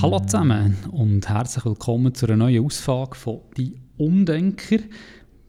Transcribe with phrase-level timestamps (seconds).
[0.00, 4.78] Hallo zusammen und herzlich willkommen zu einer neuen Ausfrage von «Die Umdenker».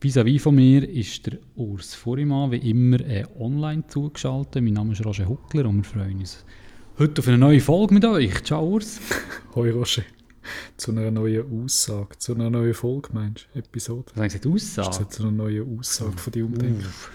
[0.02, 4.64] Vis-à-vis von mir ist der Urs Furimann, wie immer äh, online zugeschaltet.
[4.64, 6.44] Mein Name ist Roger Huckler und wir freuen uns
[6.98, 8.44] heute auf eine neue Folge mit euch.
[8.44, 9.00] Ciao Urs.
[9.56, 10.02] Hoi Roger.
[10.78, 13.60] Zu einer neuen Aussage, zu einer neuen Folge meinst du?
[13.60, 14.06] Episode?
[14.16, 15.10] Was haben Sie Aussage?
[15.10, 16.88] Zu einer neuen Aussage von «Die Umdenker».
[16.88, 17.12] Uff.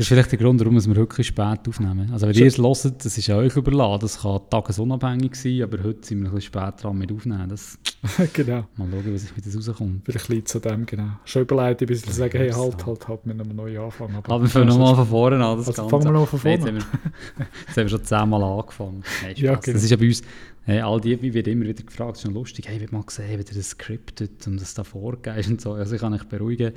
[0.00, 2.08] Das ist vielleicht der Grund, warum wir wirklich spät aufnehmen.
[2.10, 4.00] Also wenn ihr es hört, das ist euch überlassen.
[4.00, 7.46] Das kann tagesunabhängig sein, aber heute sind wir ein bisschen spät dran mit aufnehmen.
[7.50, 7.78] Das
[8.32, 8.64] genau.
[8.76, 10.00] Mal schauen, was mit das rauskommt.
[10.06, 11.10] Vielleicht liegt an dem, genau.
[11.26, 14.16] Schon überlegt, ein bisschen zu sagen, hey, halt, halt, halt, mit einem neuen Anfang.
[14.16, 15.58] Aber, aber wir fangen nochmal von vorne an.
[15.58, 16.76] Das also fangen wir noch von vorne an.
[16.76, 16.86] Jetzt,
[17.66, 19.04] jetzt haben wir schon zehnmal angefangen.
[19.22, 19.74] Nein, ja, genau.
[19.74, 20.22] Das ist ja bei uns
[20.70, 23.38] Hey, all die wird immer wieder gefragt, es ist schon lustig, hey, wird mal gesehen,
[23.38, 25.72] wie das scriptet und das da vorgeht und so.
[25.72, 26.72] Also ich kann euch beruhigen.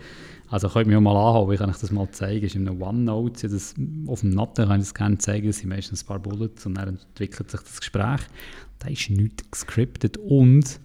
[0.54, 2.46] Also könnt ihr auch mal anhauen, ich kann euch das mal zeigen.
[2.46, 3.74] Es ist in einem OneNote, das,
[4.06, 6.76] auf dem Natten kann ich das gerne zeigen, das sind meistens ein paar Bullets und
[6.76, 8.20] dann entwickelt sich das Gespräch.
[8.78, 10.80] Da ist nichts gescriptet und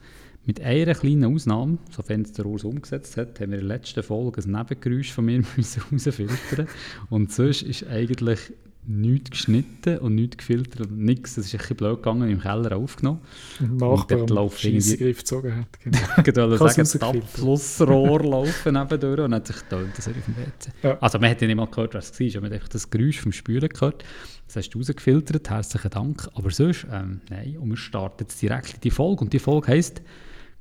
[0.46, 4.02] mit einer kleinen Ausnahme, sofern es der Urs umgesetzt hat, haben wir in der letzten
[4.02, 5.42] Folge ein Nebengeräusch von mir
[5.92, 6.66] rausfiltern
[7.10, 8.54] und sonst ist eigentlich
[8.88, 11.34] nichts geschnitten und nichts gefiltert und nichts.
[11.34, 13.20] Das ist ein bisschen blöd gegangen, im Keller aufgenommen.
[13.60, 15.12] Und dort irgendwie...
[15.12, 15.80] gezogen hat.
[15.82, 15.98] Genau.
[16.52, 20.36] ich wollte sagen, das Abflussrohr laufen nebendurch und hat sich getönt, dass er auf dem
[20.36, 20.70] WC.
[20.82, 20.98] Ja.
[21.00, 23.20] Also man hat ja nicht mal gehört, was es war, man hat einfach das Geräusch
[23.20, 24.04] vom Spülen gehört.
[24.46, 26.28] Das hast du rausgefiltert, herzlichen Dank.
[26.34, 29.68] Aber sonst, ähm, nein, und wir starten jetzt direkt in die Folge und die Folge
[29.68, 30.00] heisst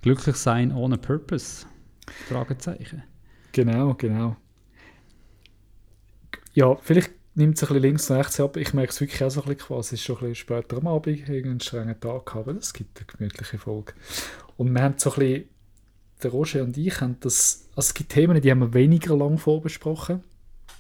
[0.02, 1.66] «Glücklich sein ohne Purpose?»
[2.28, 3.03] Fragezeichen.
[3.53, 4.36] Genau, genau.
[6.53, 8.57] Ja, vielleicht nimmt es ein bisschen links und rechts ab.
[8.57, 9.95] Ich merke es wirklich auch so ein bisschen quasi.
[9.95, 12.97] Es ist schon ein bisschen später am Abend, einen strengen Tag gehabt, aber es gibt
[12.97, 13.93] eine gemütliche Folge.
[14.57, 15.43] Und wir haben so ein bisschen,
[16.23, 19.38] der Roger und ich haben das, also es gibt Themen, die haben wir weniger lang
[19.38, 20.23] vorbesprochen.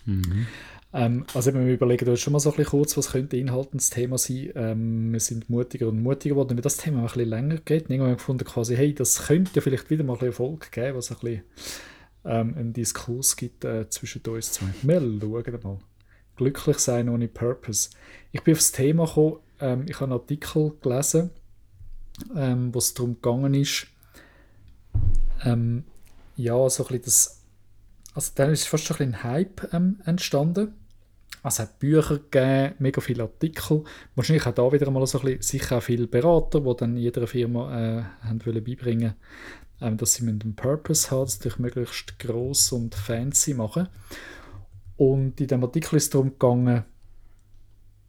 [0.05, 0.47] Mhm.
[0.93, 4.17] Ähm, also wir überlegen uns schon mal so ein bisschen kurz, was könnte inhaltendes Thema
[4.17, 4.51] sein.
[4.55, 7.83] Ähm, wir sind mutiger und mutiger geworden, wenn das Thema ein bisschen länger geht.
[7.83, 10.71] Irgendwann haben wir gefunden, quasi, hey, das könnte ja vielleicht wieder mal ein bisschen Erfolg
[10.71, 11.43] geben, was ein bisschen
[12.25, 14.67] ähm, einen Diskurs gibt äh, zwischen uns zwei.
[14.81, 15.77] Wir schauen mal
[16.37, 17.89] glücklich sein ohne Purpose.
[18.31, 21.31] Ich bin auf das Thema gekommen, ähm, ich habe einen Artikel gelesen,
[22.35, 23.87] ähm, wo es darum gegangen ist,
[25.43, 25.83] ähm,
[26.35, 27.43] ja, so ein bisschen das,
[28.13, 30.73] also dann ist fast ein, ein Hype ähm, entstanden.
[31.43, 33.83] Also es hat Bücher gegeben, mega viele Artikel.
[34.15, 37.27] Wahrscheinlich auch da wieder mal so ein bisschen, sicher auch viele Berater, die dann jeder
[37.27, 39.15] Firma äh, haben wollen beibringen
[39.81, 43.89] ähm, dass sie mit einem Purpose haben, durch möglichst gross und fancy machen.
[44.97, 46.83] Und in dem Artikel ist es darum gegangen,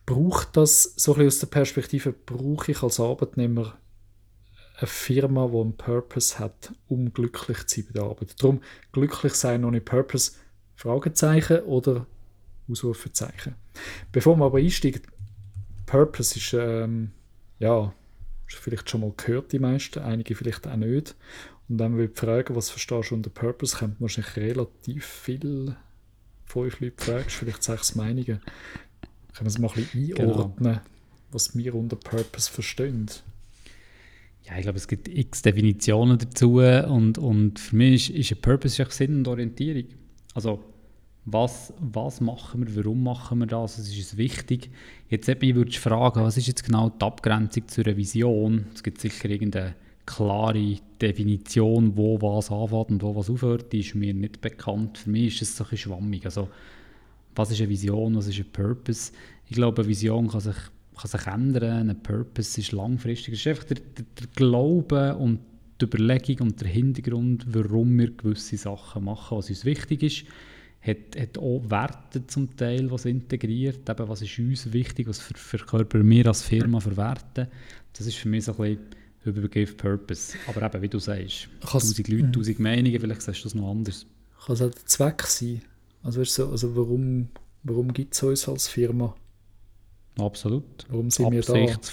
[0.07, 3.79] braucht das, so ein bisschen aus der Perspektive, brauche ich als Arbeitnehmer
[4.79, 8.43] eine Firma, die einen Purpose hat, um glücklich zu sein bei der Arbeit.
[8.43, 8.61] Darum,
[8.93, 10.33] glücklich sein ohne Purpose,
[10.77, 12.07] Fragezeichen oder
[12.71, 13.57] Ausrufezeichen.
[14.13, 15.07] Bevor man aber einsteigt,
[15.85, 17.11] Purpose ist, ähm,
[17.59, 17.93] ja,
[18.47, 21.17] vielleicht schon mal gehört, die meisten, einige vielleicht auch nicht.
[21.69, 25.77] Und dann würde ich fragen, was verstehst du unter Purpose, kommt man wahrscheinlich relativ viel
[26.49, 28.41] fünf Leute fragst, vielleicht sechs Meinungen, können
[29.41, 30.33] wir es mal ein bisschen genau.
[30.33, 30.81] einordnen, genau.
[31.31, 33.07] was wir unter Purpose verstehen.
[34.45, 38.41] Ja, ich glaube, es gibt x Definitionen dazu und, und für mich ist, ist ein
[38.41, 39.85] Purpose ist Sinn und Orientierung.
[40.35, 40.65] Also,
[41.27, 44.71] was, was machen wir, warum machen wir das, es ist wichtig.
[45.11, 48.67] Jetzt würde ich fragen, was ist jetzt genau die Abgrenzung zu einer Vision?
[48.75, 49.75] Es gibt sicher irgendeine
[50.09, 54.99] klare Definition, wo was anfängt und wo was aufhört, ist mir nicht bekannt.
[54.99, 56.25] Für mich ist es ein bisschen schwammig.
[56.25, 56.49] Also,
[57.37, 59.13] was ist eine Vision, was ist ein Purpose?
[59.47, 60.57] Ich glaube, eine Vision kann sich,
[60.97, 63.35] kann sich ändern, ein Purpose ist langfristig.
[63.35, 65.41] Es ist einfach der, der, der Glaube und
[65.81, 70.25] die Überlegung und der Hintergrund, warum wir gewisse Sachen machen, was uns wichtig ist.
[70.81, 76.09] Hat, hat auch Werte zum Teil, was integriert, eben was ist uns wichtig, was verkörpern
[76.09, 77.49] wir als Firma verwerten.
[77.93, 78.98] Das ist für mich so ein bisschen
[79.29, 80.37] über Begriff Purpose.
[80.47, 84.07] Aber eben, wie du sagst, tausend Leute, tausend Meinungen, vielleicht sagst du das noch anders.
[84.45, 85.63] Kann es halt der Zweck sein?
[86.03, 87.29] Also, so, also warum,
[87.63, 89.15] warum gibt es uns als Firma?
[90.19, 90.87] Absolut.
[90.89, 91.49] Warum sind Absicht,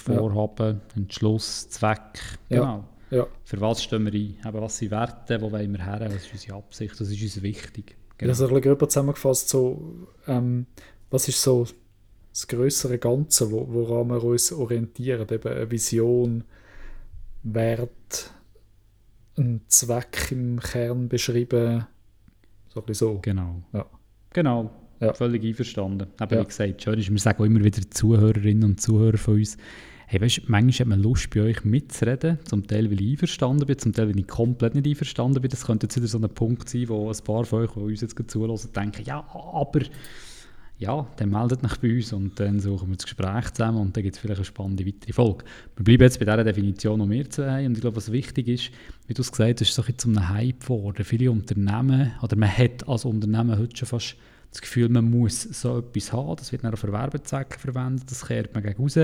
[0.06, 0.20] wir da?
[0.20, 0.96] Vorhaben, ja.
[0.96, 2.38] Entschluss, Zweck.
[2.48, 2.84] Genau.
[3.10, 3.18] Ja.
[3.18, 3.26] ja.
[3.44, 4.36] Für was stehen wir ein?
[4.44, 5.40] Eben, was sind Werte?
[5.40, 6.00] Wo wollen wir her?
[6.06, 7.00] Was ist unsere Absicht?
[7.00, 7.96] Was ist uns wichtig?
[8.18, 8.30] Genau.
[8.30, 10.66] Also ein bisschen gröber zusammengefasst, so, ähm,
[11.10, 11.66] was ist so
[12.32, 15.26] das größere Ganze, wo, woran wir uns orientieren?
[15.30, 16.44] Eben eine Vision,
[17.54, 18.32] Wert,
[19.36, 21.86] einen Zweck im Kern beschrieben.
[22.68, 23.18] So ein so.
[23.22, 23.62] Genau.
[23.72, 23.86] Ja.
[24.32, 24.70] Genau.
[25.00, 25.12] Ja.
[25.12, 26.08] Völlig einverstanden.
[26.18, 26.42] Aber ja.
[26.42, 29.56] wie gesagt, schön ist, wir sagen auch immer wieder Zuhörerinnen und Zuhörer von uns,
[30.06, 33.78] hey, weißt, manchmal hat man Lust, bei euch mitzureden, zum Teil, weil ich einverstanden bin,
[33.78, 35.50] zum Teil, weil ich komplett nicht einverstanden bin.
[35.50, 38.00] Das könnte jetzt wieder so ein Punkt sein, wo ein paar von euch, die uns
[38.00, 39.18] jetzt zulassen, denken, ja,
[39.52, 39.80] aber
[40.78, 44.02] ja, dann meldet euch bei uns und dann suchen wir das Gespräch zusammen und dann
[44.02, 45.44] gibt es vielleicht eine spannende weitere Folge.
[45.76, 48.48] Wir bleiben jetzt bei dieser Definition, die wir zwei haben und ich glaube, was wichtig
[48.48, 48.70] ist,
[49.06, 51.04] wie du es gesagt hast, ist so ein zu einem Hype geworden.
[51.04, 54.16] Viele Unternehmen, oder man hat als Unternehmen heute schon fast
[54.50, 58.54] das Gefühl, man muss so etwas haben, das wird dann für Werbezwecke verwendet, das kehrt
[58.54, 58.98] man gegen raus.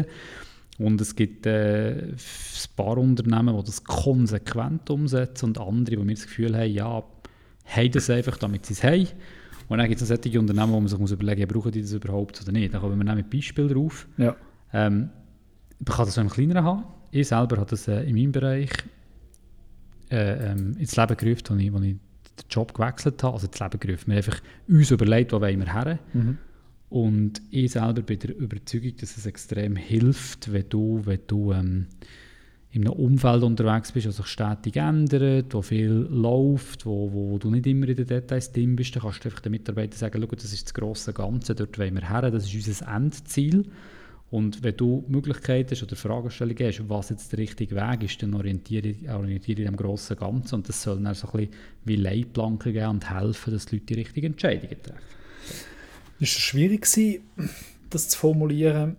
[0.78, 2.16] Und es gibt äh, ein
[2.76, 7.02] paar Unternehmen, die das konsequent umsetzen und andere, die mir das Gefühl haben, ja,
[7.64, 9.08] haben das einfach, damit sie es haben.
[9.72, 11.94] Und dann gibt es solche Unternehmen, wo man sich muss überlegen muss, brauchen die das
[11.94, 12.74] überhaupt oder nicht.
[12.74, 14.06] Da kommen wir mit Beispiel drauf.
[14.18, 14.36] Ja.
[14.74, 15.08] Ähm,
[15.78, 16.84] man kann das auch im Kleineren haben.
[17.10, 18.68] Ich selber habe das äh, in meinem Bereich
[20.10, 22.00] äh, ähm, ins Leben gerufen, als ich, als ich den
[22.50, 23.32] Job gewechselt habe.
[23.32, 24.06] Also ins Leben gerufen.
[24.08, 25.98] Wir haben einfach uns überlegt, wo wollen wir her.
[26.12, 26.38] Mhm.
[26.90, 31.86] Und ich selber bin der Überzeugung, dass es extrem hilft, wenn du, wenn du ähm,
[32.72, 37.50] in einem Umfeld unterwegs bist, das sich stetig ändert, wo viel läuft, wo, wo du
[37.50, 40.34] nicht immer in den Details drin bist, dann kannst du einfach den Mitarbeitern sagen, schau,
[40.34, 43.66] das ist das grosse Ganze, dort wollen wir her, das ist unser Endziel.
[44.30, 48.32] Und wenn du Möglichkeiten hast oder Fragestellungen hast, was jetzt der richtige Weg ist, dann
[48.32, 51.54] orientiere, orientiere dich am grossen Ganzen und das soll dann so ein bisschen
[51.84, 55.02] wie Leitplanken geben und helfen, dass die Leute die richtigen Entscheidungen treffen.
[56.18, 57.24] Ist es schwierig gewesen,
[57.90, 58.96] das zu formulieren?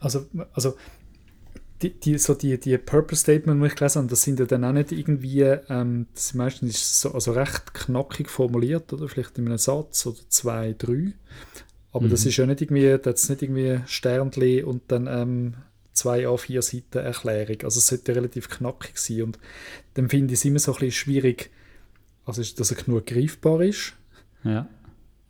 [0.00, 0.76] Also, also
[1.82, 4.64] die, die, so die, die Purpose Statement, die ich gelesen habe, das sind ja dann
[4.64, 9.46] auch nicht irgendwie, ähm, das sind meistens so, also recht knackig formuliert, oder vielleicht in
[9.46, 11.12] einem Satz oder zwei, drei.
[11.92, 12.10] Aber mhm.
[12.10, 15.54] das ist ja nicht irgendwie, das ist nicht irgendwie Sternli und dann ähm,
[15.92, 17.62] zwei A4 Seiten Erklärung.
[17.64, 19.22] Also es sollte relativ knackig sein.
[19.22, 19.38] Und
[19.94, 21.50] dann finde ich es immer so ein bisschen schwierig,
[22.24, 23.94] also dass er genug greifbar ist.
[24.44, 24.68] Ja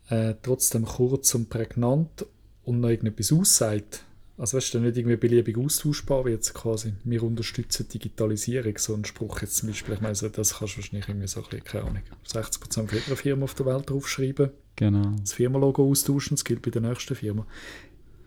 [0.09, 2.25] äh, trotzdem kurz und prägnant
[2.63, 4.03] und noch irgendetwas aussagt.
[4.39, 9.03] Also weißt du, nicht irgendwie beliebig austauschbar wie jetzt quasi, wir unterstützen Digitalisierung, so ein
[9.03, 11.83] Spruch jetzt zum Beispiel, ich meine, das kannst du wahrscheinlich irgendwie so ein bisschen, keine
[11.83, 15.11] Ahnung, 60% von jeder Firma auf der Welt draufschreiben, genau.
[15.19, 17.45] das Firmenlogo austauschen, das gilt bei der nächsten Firma.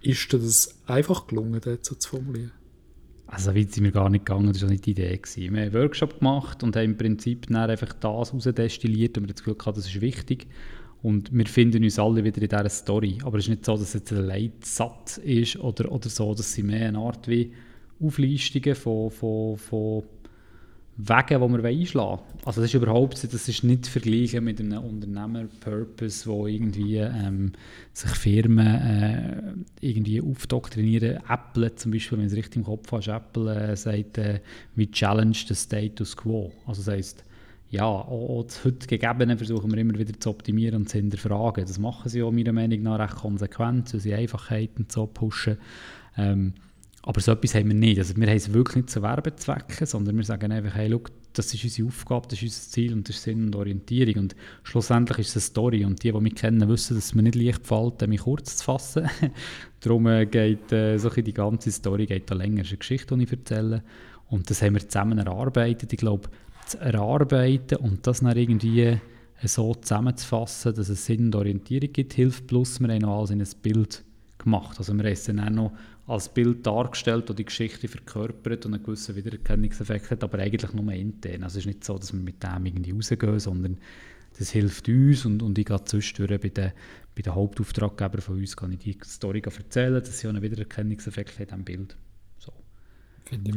[0.02, 2.52] Ist dir das einfach gelungen, das so zu formulieren?
[3.26, 5.16] Also weit sind wir gar nicht gegangen, das war nicht die Idee.
[5.16, 5.40] Gewesen.
[5.40, 9.32] Wir haben einen Workshop gemacht und haben im Prinzip dann einfach das herausdestilliert und wir
[9.32, 10.46] das Gefühl gehabt, das ist wichtig.
[11.02, 13.18] Und wir finden uns alle wieder in dieser Story.
[13.24, 16.62] Aber es ist nicht so, dass jetzt ein Leitsatz ist oder, oder so, dass sie
[16.62, 17.52] mehr eine Art wie
[18.00, 20.02] Auflistungen von, von, von
[20.98, 22.20] Wegen, die wir einschlagen wollen.
[22.44, 27.52] Also das ist überhaupt das ist nicht zu vergleichen mit einem Unternehmer-Purpose, wo irgendwie ähm,
[27.92, 29.42] sich Firmen äh,
[29.80, 31.20] irgendwie aufdoktrinieren.
[31.28, 34.40] Apple zum Beispiel, wenn du es richtig im Kopf hast, Apple äh, sagt, äh,
[34.76, 36.52] we challenge the status quo.
[36.66, 37.24] Also das heisst,
[37.72, 41.64] ja, auch das heute Gegebene versuchen wir immer wieder zu optimieren und zu hinterfragen.
[41.64, 45.56] Das machen sie auch meiner Meinung nach recht konsequent, weil sie Einfachheiten zu pushen.
[46.18, 46.52] Ähm,
[47.00, 47.98] aber so etwas haben wir nicht.
[47.98, 51.54] Also wir haben es wirklich nicht zu Werbezwecken, sondern wir sagen einfach, hey, look, das
[51.54, 54.24] ist unsere Aufgabe, das ist unser Ziel und das ist Sinn und Orientierung.
[54.24, 55.84] Und schlussendlich ist es eine Story.
[55.86, 58.64] Und die, die mich kennen, wissen, dass es mir nicht leicht fällt, mich kurz zu
[58.64, 59.08] fassen.
[59.80, 62.60] Darum äh, geht äh, so die ganze Story geht da länger.
[62.60, 63.82] Es ist eine Geschichte, die ich erzähle.
[64.28, 65.90] Und das haben wir zusammen erarbeitet.
[65.90, 66.28] Ich glaube,
[66.72, 68.98] zu erarbeiten und das dann irgendwie
[69.44, 72.46] so zusammenzufassen, dass es Sinn und Orientierung gibt, hilft.
[72.46, 74.04] Plus, wir haben noch alles in ein Bild
[74.38, 74.78] gemacht.
[74.78, 75.72] Also wir haben es dann auch noch
[76.06, 80.92] als Bild dargestellt, das die Geschichte verkörpert und einen gewissen Wiedererkennungseffekt hat, aber eigentlich nur
[80.92, 81.44] intern.
[81.44, 83.78] Also es ist nicht so, dass wir mit dem irgendwie rausgehen, sondern
[84.38, 86.72] das hilft uns und, und ich gehe zwischendurch bei den,
[87.14, 91.38] bei den Hauptauftraggebern von uns kann ich die Story erzählen, dass sie auch einen Wiedererkennungseffekt
[91.38, 91.96] hat am Bild.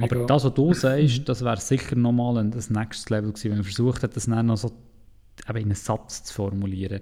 [0.02, 3.58] Aber das, was du sagst, das wäre sicher nochmal ein, das nächste Level gewesen, wenn
[3.58, 4.72] man versucht hat, das dann noch so
[5.50, 7.02] eben in einen Satz zu formulieren.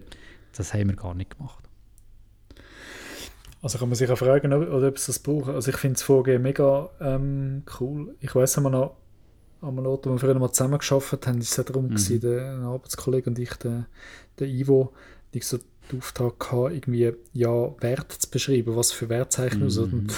[0.56, 1.64] Das haben wir gar nicht gemacht.
[3.62, 5.50] Also kann man sich auch fragen, ob, oder ob es das braucht.
[5.50, 8.16] Also ich finde das Vorgehen mega ähm, cool.
[8.20, 8.98] Ich weiß einmal noch,
[9.62, 11.90] an einem Ort, wo wir früher mal zusammen gearbeitet haben, ist es darum, mhm.
[11.90, 13.86] gewesen, der Arbeitskollege und ich, der,
[14.38, 14.94] der Ivo,
[15.34, 19.78] die so den Auftrag gehabt, irgendwie ja, Werte zu beschreiben, was für Wertzeichen mhm.
[19.78, 20.14] und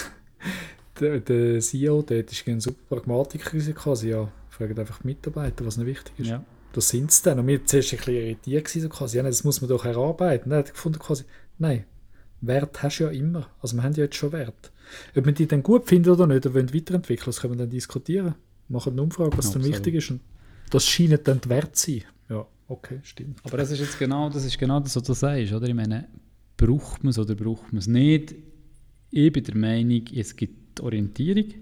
[1.00, 5.78] der, der CEO, der ist ein super Pragmatiker quasi, ja, fragt einfach die Mitarbeiter, was
[5.78, 6.28] ihnen wichtig ist.
[6.28, 6.44] Ja.
[6.74, 7.40] Das sind es dann.
[7.40, 10.50] Und wir waren zuerst ein bisschen irritiert, so quasi, ja, das muss man doch erarbeiten.
[10.50, 11.24] Dann hat er gefunden quasi,
[11.58, 11.86] nein,
[12.42, 13.50] Wert hast du ja immer.
[13.62, 14.72] Also wir haben ja jetzt schon Wert.
[15.16, 17.70] Ob man die dann gut findet oder nicht, oder wollen weiterentwickeln, das können wir dann
[17.70, 18.36] diskutieren.
[18.68, 20.12] Machen eine Umfrage, was ja, dann wichtig ist.
[20.12, 20.22] Und
[20.70, 22.04] das scheint dann Wert zu sein.
[22.30, 23.40] Ja, okay, stimmt.
[23.44, 25.68] Aber das ist jetzt genau das, ist genau das was du sagst, oder?
[25.68, 26.08] Ich meine,
[26.58, 28.36] braucht man es oder braucht man es nicht?
[29.12, 31.54] Ich bin der Meinung, es gibt die Orientierung.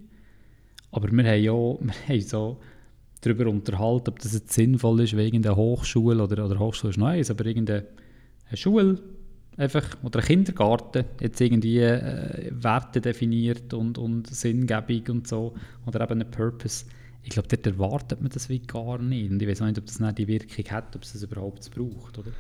[0.92, 2.58] Aber wir haben ja wir haben so
[3.22, 7.32] darüber unterhalten, ob das jetzt sinnvoll ist, wegen der Hochschule oder, oder Hochschule ist Neues,
[7.32, 7.86] aber irgendeine
[8.54, 9.00] Schule
[9.58, 15.54] einfach, oder ein Kindergarten jetzt irgendwie äh, Werte definiert und, und Sinngebung und so,
[15.86, 16.86] oder eben einen Purpose.
[17.24, 19.32] Ich glaube, dort erwartet man das wie gar nicht.
[19.32, 21.72] Und ich weiß auch nicht, ob das nicht die Wirkung hat, ob es das überhaupt
[21.72, 22.32] braucht, oder?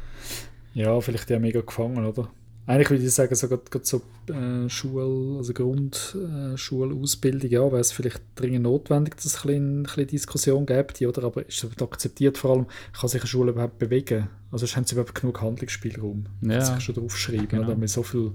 [0.73, 2.29] Ja, vielleicht ja mega gefangen, oder?
[2.65, 7.91] Eigentlich würde ich sagen, so, gerade, so äh, Schule, also Grundschulausbildung, äh, ja, wäre es
[7.91, 11.23] vielleicht dringend notwendig, dass es ein bisschen, Diskussion gibt, oder?
[11.23, 14.29] aber ist es akzeptiert vor allem, kann sich eine Schule überhaupt bewegen?
[14.49, 16.25] Also haben sie überhaupt genug Handlungsspielraum?
[16.41, 16.59] Ja.
[16.59, 17.67] Kann sich schon draufschreiben, genau.
[17.67, 17.75] oder?
[17.75, 18.31] Mit so viel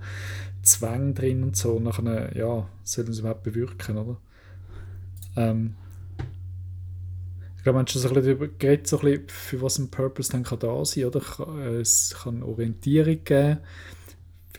[0.62, 4.20] Zwang drin und so, nachher, ja, sollen sie überhaupt bewirken, oder?
[5.36, 5.74] Ähm,
[7.56, 9.78] ich glaube, man hat schon so ein bisschen darüber geredet, so ein bisschen, für was
[9.78, 11.22] ein Purpose dann kann da sein oder?
[11.58, 13.58] Äh, es kann Orientierung geben,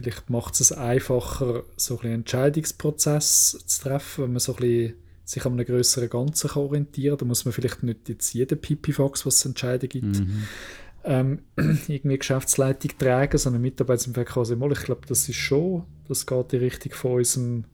[0.01, 4.95] vielleicht macht es es einfacher, so ein Entscheidungsprozess zu treffen, wenn man so ein bisschen
[5.25, 7.17] sich an einem größeren Ganzen kann orientieren kann.
[7.19, 10.43] Da muss man vielleicht nicht jetzt jeden Pipifax, was es Entscheidungen gibt, mhm.
[11.03, 14.71] ähm, irgendwie Geschäftsleitung tragen, sondern Mitarbeiter sind quasi mal.
[14.71, 17.65] Ich glaube, das ist schon, das geht in Richtung von unserem,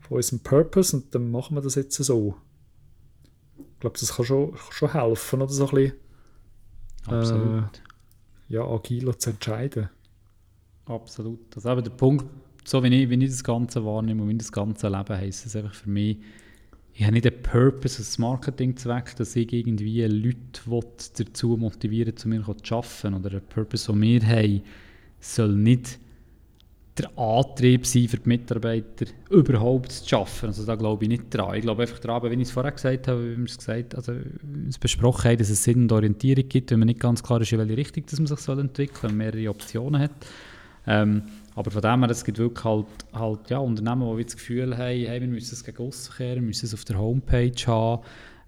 [0.00, 2.36] von unserem Purpose und dann machen wir das jetzt so.
[3.58, 5.92] Ich glaube, das kann schon, schon helfen, oder so ein bisschen,
[7.06, 7.64] Absolut.
[7.64, 9.88] Äh, ja, agiler zu entscheiden.
[10.90, 11.38] Absolut.
[11.50, 12.26] Das ist eben der Punkt,
[12.64, 15.54] so wie ich, wie ich das Ganze wahrnehme und wie das ganze Leben heisst es
[15.54, 16.18] einfach für mich,
[16.92, 20.60] ich habe nicht den Purpose als Marketingzweck, dass ich irgendwie Leute
[21.16, 23.14] dazu motivieren zu mir zu arbeiten.
[23.14, 24.62] Oder der Purpose, den wir haben,
[25.20, 25.98] soll nicht
[26.98, 30.46] der Antrieb sein für die Mitarbeiter, überhaupt zu arbeiten.
[30.46, 31.54] Also da glaube ich nicht dran.
[31.54, 34.12] Ich glaube einfach daran, wie ich es vorher gesagt habe, wie wir es gesagt also
[34.68, 37.52] es besprochen haben, dass es Sinn und Orientierung gibt, wenn man nicht ganz klar ist,
[37.52, 40.26] in welche Richtung dass man sich entwickeln soll, wenn man mehrere Optionen hat.
[40.90, 41.22] Ähm,
[41.54, 45.06] aber von dem her, es gibt wirklich halt, halt ja, Unternehmen, die das Gefühl haben,
[45.06, 48.02] hey, wir müssen es gegen aussen kehren, müssen es auf der Homepage haben,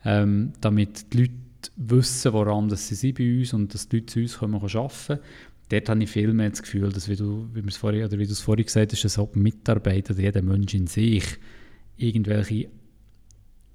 [0.04, 1.32] ähm, damit die Leute
[1.76, 5.20] wissen, woran sie sind bei uns und dass die Leute zu uns kommen arbeiten können.
[5.68, 8.32] Dort habe ich viel mehr das Gefühl, dass, wie du, wie vorhin, oder wie du
[8.32, 11.24] es vorhin gesagt hast, dass ob Mitarbeiter jeder Mensch in sich
[11.96, 12.70] irgendwelche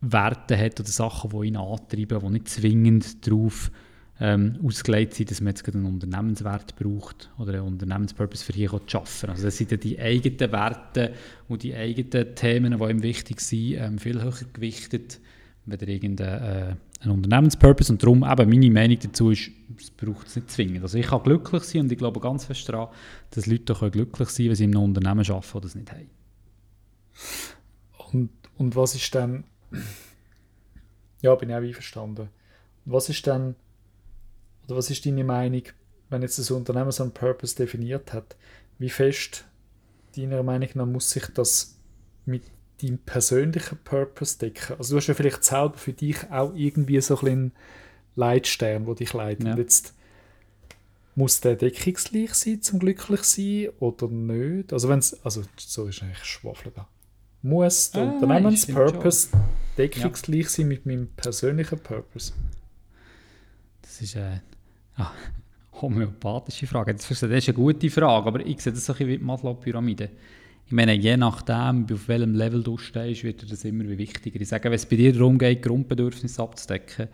[0.01, 3.71] Werte hat oder Sachen, die ihn antreiben, die nicht zwingend darauf
[4.19, 8.97] ähm, ausgelegt sind, dass man jetzt einen Unternehmenswert braucht oder einen Unternehmenspurpose für hier zu
[8.97, 9.29] arbeiten.
[9.29, 11.13] Also das sind ja die eigenen Werte
[11.47, 15.19] und die eigenen Themen, die ihm wichtig sind, ähm, viel höher gewichtet,
[15.65, 20.49] wenn irgendein äh, Unternehmenspurpose und darum eben meine Meinung dazu ist, es braucht es nicht
[20.49, 20.81] zwingend.
[20.81, 22.89] Also ich kann glücklich sein und ich glaube ganz fest daran,
[23.31, 25.91] dass Leute auch glücklich sein können, wenn sie in einem Unternehmen arbeiten, das das nicht
[25.91, 26.09] haben.
[28.13, 29.43] Und, und was ist dann,
[31.21, 32.29] ja, bin ich auch einverstanden.
[32.85, 33.55] Was ist dann
[34.67, 35.63] oder was ist deine Meinung,
[36.09, 38.35] wenn jetzt das Unternehmen so einen Purpose definiert hat?
[38.79, 39.45] Wie fest,
[40.15, 41.77] deiner Meinung nach, muss sich das
[42.25, 42.43] mit
[42.81, 44.75] deinem persönlichen Purpose decken?
[44.77, 47.53] Also du hast ja vielleicht selber für dich auch irgendwie so einen
[48.15, 49.45] Leitstern, der dich leitet.
[49.45, 49.53] Ja.
[49.53, 49.93] Und jetzt
[51.15, 54.73] muss der deckungsgleich sein, zum glücklich sein oder nicht?
[54.73, 56.87] Also wenn also so ist eigentlich Schwafel da.
[57.41, 59.29] Muss der ah, Unternehmenspurpose
[59.77, 60.49] deckungsgleich ja.
[60.49, 62.33] sein mit meinem persönlichen Purpose?
[63.81, 64.39] Das ist äh,
[64.97, 65.11] Ah,
[65.81, 66.93] homöopathische Frage.
[66.93, 70.09] Das ist eine gute Frage, aber ich sehe das so ein bisschen wie die Maslow-Pyramide.
[70.65, 74.41] Ich meine, je nachdem, auf welchem Level du stehst, wird das immer wichtiger.
[74.41, 77.07] Ich sage, wenn es bei dir darum geht, Grundbedürfnisse abzudecken,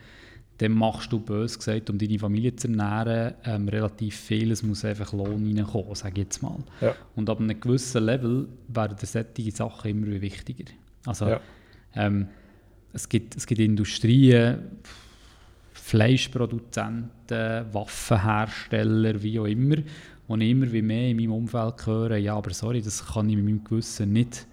[0.58, 4.52] dann machst du, bös gesagt, um deine Familie zu ernähren, ähm, relativ viel.
[4.52, 6.58] Es muss einfach Lohn reinkommen, sage ich jetzt mal.
[6.82, 6.96] Ja.
[7.16, 10.72] Und ab einem gewissen Level werden solche Sachen immer wichtiger.
[11.06, 11.42] Also, ja.
[11.96, 12.28] ähm,
[12.94, 14.60] es, gibt, es gibt Industrien,
[15.94, 22.52] Fleischproduzenten, Waffenhersteller, wie auch immer, ich immer wie mehr in meinem Umfeld höre, ja, aber
[22.52, 24.48] sorry, das kann ich mit meinem Gewissen nicht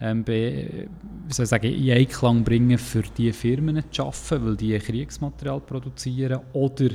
[0.00, 0.88] ähm, be,
[1.28, 6.40] soll ich sagen, in Einklang bringen, für diese Firmen zu arbeiten, weil die Kriegsmaterial produzieren
[6.54, 6.88] oder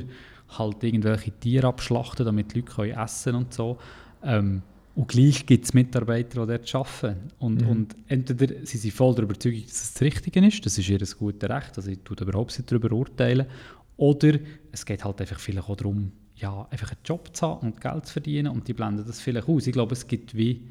[0.48, 3.78] halt irgendwelche Tiere abschlachten, damit die Leute können essen und so.
[4.24, 4.62] Ähm,
[4.94, 7.28] und gleich gibt es Mitarbeiter, die dort arbeiten.
[7.38, 7.68] Und, mhm.
[7.68, 10.98] und entweder sind sie voll der Überzeugung, dass es das Richtige ist, das ist ihr
[10.98, 13.46] gutes Recht, also ich tue überhaupt nicht darüber urteilen,
[13.96, 14.38] oder
[14.72, 18.06] es geht halt einfach vielleicht auch darum, ja, einfach einen Job zu haben und Geld
[18.06, 19.66] zu verdienen und die blenden das vielleicht aus.
[19.66, 20.62] Ich glaube, es gibt wie,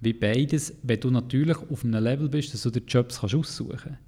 [0.00, 3.78] wie beides, wenn du natürlich auf einem Level bist, dass du dir Jobs kannst aussuchen
[3.78, 3.98] kannst.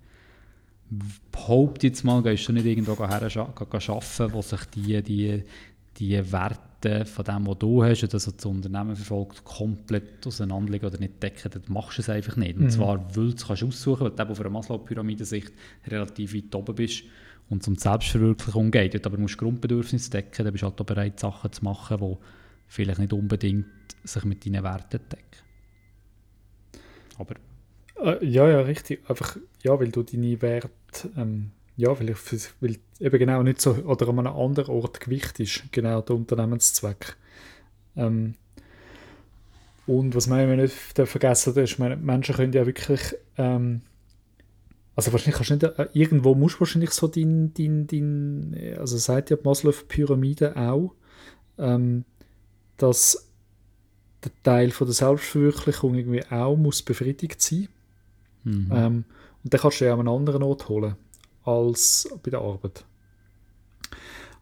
[1.33, 5.45] Behaupte jetzt mal, gehst du nicht irgendwo arbeiten, wo sich die, die,
[5.99, 11.23] die Werte von dem, was du hast und das, Unternehmen verfolgt, komplett auseinanderliegen oder nicht
[11.23, 12.57] decken, dann machst du es einfach nicht.
[12.57, 12.71] Und mhm.
[12.71, 15.53] zwar, weil du es kannst aussuchen kannst, weil du auf einer Maslow-Pyramide-Sicht
[15.87, 17.05] relativ weit oben bist
[17.51, 19.05] und um Selbstverwirklichung geht.
[19.05, 22.17] Aber du musst Grundbedürfnisse decken, dann bist du halt auch bereit, Sachen zu machen, die
[22.69, 23.67] vielleicht nicht unbedingt
[24.05, 25.45] sich mit deinen Werten decken.
[27.19, 27.35] Aber...
[27.97, 29.03] Äh, ja, ja, richtig.
[29.11, 30.71] Einfach, ja, weil du deine Werte,
[31.17, 32.15] ähm, ja, weil,
[32.61, 37.17] weil eben genau nicht so, oder an einem anderen Ort Gewicht ist, genau der Unternehmenszweck.
[37.97, 38.35] Ähm,
[39.87, 43.01] und was man nicht vergessen darf, ist, Menschen können ja wirklich
[43.37, 43.83] ähm,
[45.01, 48.99] also wahrscheinlich kannst du nicht, äh, irgendwo musst du wahrscheinlich so dein, dein, dein also
[48.99, 50.95] sagt ja die Maslow-Pyramide auch,
[51.57, 52.05] ähm,
[52.77, 53.31] dass
[54.23, 57.69] der Teil von der Selbstverwirklichung irgendwie auch muss befriedigt sein.
[58.45, 58.71] Mhm.
[58.71, 59.05] Ähm,
[59.43, 60.97] und dann kannst du ja an einen anderen Ort holen
[61.45, 62.85] als bei der Arbeit.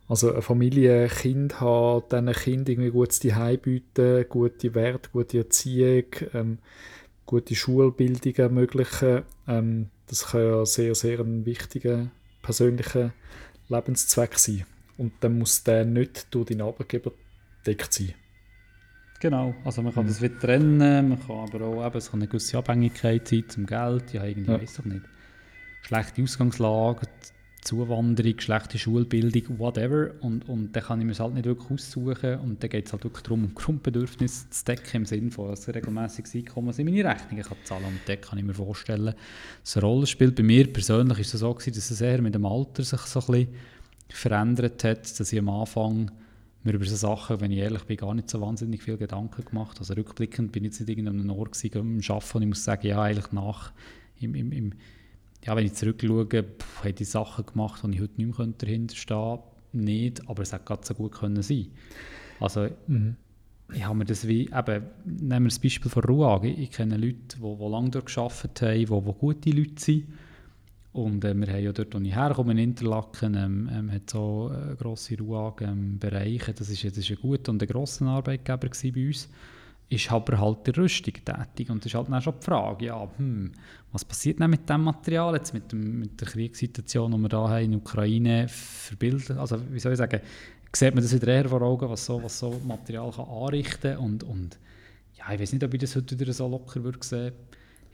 [0.08, 5.08] Also eine Familie, ein Kind haben, dann ein Kind irgendwie gutes Zuhause bieten, gute Werte,
[5.12, 6.58] gute Erziehung, ähm,
[7.26, 9.22] gute Schulbildung ermöglichen.
[9.46, 12.08] Ähm, das kann ja sehr, sehr ein wichtiger
[12.42, 13.12] persönlicher
[13.68, 14.64] Lebenszweck sein.
[14.96, 17.12] Und dann muss der nicht durch den Arbeitgeber
[17.66, 18.14] deckt sein.
[19.20, 20.08] Genau, also man kann mhm.
[20.08, 23.66] das wieder trennen, man kann aber auch eben, es kann eine gewisse Abhängigkeit sein zum
[23.66, 24.60] Geld, ja irgendwie ja.
[24.60, 25.04] weiß ich nicht.
[25.82, 27.06] Schlechte Ausgangslage,
[27.62, 30.12] Zuwanderung, schlechte Schulbildung, whatever.
[30.20, 32.38] Und, und dann kann ich mir es halt nicht wirklich aussuchen.
[32.38, 35.68] Und dann geht es halt wirklich darum, um Grundbedürfnisse zu decken, im Sinne von, dass
[35.68, 39.14] ein regelmäßiges Einkommen in meine Rechnungen kann zahlen Und dann kann ich mir vorstellen,
[39.62, 40.36] dass eine Rolle spielt.
[40.36, 43.20] Bei mir persönlich ist es so gewesen, dass es eher mit dem Alter sich so
[43.20, 43.48] ein bisschen
[44.08, 46.10] verändert hat, dass ich am Anfang
[46.62, 49.78] mir über so Sachen, wenn ich ehrlich bin, gar nicht so wahnsinnig viel Gedanken gemacht.
[49.78, 52.86] Also rückblickend bin ich jetzt nicht irgendeinem Ort gewesen, am Arbeiten und ich muss sagen,
[52.86, 53.72] ja, eigentlich nach,
[54.20, 54.72] im, im, im
[55.44, 58.96] ja, wenn ich zurückschaue, pff, habe ich Sachen gemacht, die ich heute nicht mehr dahinter
[58.96, 59.38] stehen
[59.72, 61.68] Nicht, aber es hätte gerade so gut können sein
[62.40, 63.16] Also, mhm.
[63.72, 66.44] ich habe mir das wie, eben, nehmen wir das Beispiel von Ruag.
[66.44, 70.04] Ich, ich kenne Leute, die, die lange dort gearbeitet haben, die, die gute Leute sind.
[70.92, 74.50] Und äh, wir haben ja dort, wo ich herkomme, in Interlaken, ähm, ähm, hat so
[74.52, 76.50] äh, grosse Ruag-Bereiche.
[76.50, 79.28] Ähm, das war das ist ein guter und ein grosser Arbeitgeber bei uns
[79.90, 81.70] ist aber halt die Rüstung tätig.
[81.70, 83.52] Und das ist halt dann schon die Frage, ja, hm,
[83.92, 87.48] was passiert denn mit dem Material, jetzt mit, dem, mit der Kriegssituation, die wir da
[87.48, 89.38] haben in der Ukraine verbilden?
[89.38, 90.20] Also, wie soll ich sagen,
[90.74, 94.04] sieht man das wieder eher vor Augen, was so, was so Material kann anrichten kann.
[94.04, 94.58] Und, und
[95.16, 97.32] ja, ich weiß nicht, ob ich das heute wieder so locker würde sehen.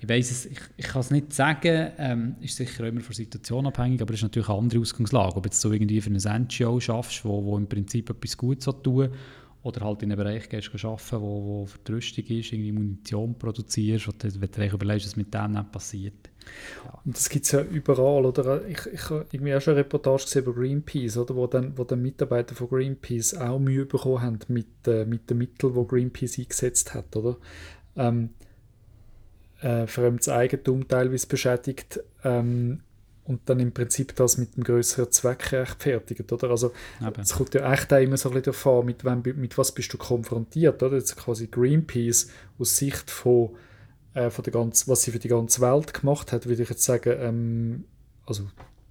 [0.00, 3.66] Ich weiß es, ich, ich kann es nicht sagen, ähm, ist sicher immer von Situation
[3.66, 5.36] abhängig, aber es ist natürlich eine andere Ausgangslage.
[5.36, 9.10] Ob jetzt so irgendwie für eine NGO schaffst, wo, wo im Prinzip etwas Gutes tun
[9.64, 14.22] oder halt in einem Bereich gehst arbeiten, wo, wo Vertröstung ist, irgendwie Munition produzierst und
[14.22, 16.30] wenn du überlegst, was mit dem nicht passiert.
[16.84, 17.00] Ja.
[17.02, 18.66] Und das gibt es ja überall, oder?
[18.66, 21.34] Ich, ich habe irgendwie auch schon eine Reportage gesehen über Greenpeace, oder?
[21.34, 25.38] Wo dann, wo dann Mitarbeiter von Greenpeace auch Mühe bekommen haben mit, äh, mit den
[25.38, 27.38] Mitteln, die Greenpeace eingesetzt hat, oder?
[27.96, 28.30] Ähm,
[29.62, 32.80] äh, fremdes Eigentum teilweise beschädigt, ähm,
[33.24, 36.50] und dann im Prinzip das mit dem größeren Zweck rechtfertigt, oder?
[36.50, 36.72] Also
[37.20, 39.92] es kommt ja echt auch immer so ein bisschen davon, mit, wem, mit was bist
[39.92, 40.96] du konfrontiert, oder?
[40.96, 43.50] Jetzt quasi Greenpeace aus Sicht von,
[44.12, 46.84] äh, von der ganzen, was sie für die ganze Welt gemacht hat, würde ich jetzt
[46.84, 47.84] sagen, ähm,
[48.26, 48.46] also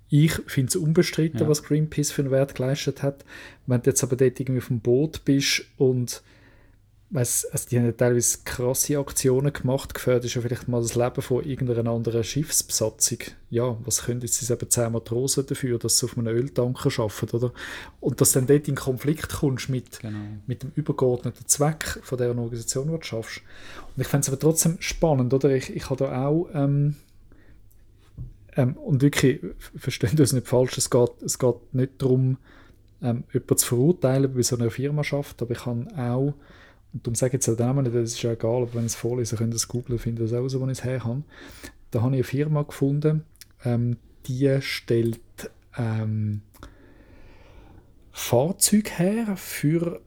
[0.09, 1.47] ich finde es unbestritten, ja.
[1.47, 3.25] was Greenpeace für einen Wert geleistet hat.
[3.65, 6.21] Wenn du jetzt aber dort irgendwie auf dem Boot bist und
[7.13, 11.21] weiss, also die haben teilweise krasse Aktionen gemacht, gefährdet ist ja vielleicht mal das Leben
[11.21, 13.19] von irgendeiner anderen Schiffsbesatzung.
[13.52, 17.36] Ja, was können jetzt diese eben zehn Matrosen dafür, dass sie auf einem Öltanker arbeiten,
[17.36, 17.54] oder?
[17.99, 20.17] Und dass du dann dort in Konflikt kommst mit, genau.
[20.47, 23.41] mit dem übergeordneten Zweck von der Organisation, die du schaffst.
[23.95, 25.52] Und ich fände es aber trotzdem spannend, oder?
[25.52, 26.49] Ich, ich habe da auch...
[26.54, 26.95] Ähm,
[28.56, 29.39] ähm, und wirklich,
[29.76, 32.38] verstehen es nicht falsch, es geht, es geht nicht darum,
[33.02, 36.36] ähm, jemanden zu verurteilen, bei so einer Firma schafft, aber ich kann auch
[36.93, 39.36] darum sage ich jetzt den Namen nicht, das ist ja egal, aber wenn es vorlese,
[39.36, 41.23] könnt es googeln, findet es auch, wo ich es her habe.
[41.91, 43.23] Da habe ich eine Firma gefunden,
[43.65, 45.19] ähm, die stellt
[45.77, 46.41] ähm,
[48.12, 50.01] Fahrzeuge her für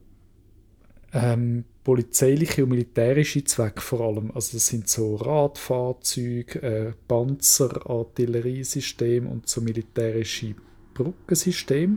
[1.13, 4.31] ähm, polizeiliche und militärische Zwecke vor allem.
[4.33, 10.55] Also das sind so Radfahrzeuge, äh, Panzer, Artilleriesysteme und so militärische
[10.95, 11.97] Brückensysteme.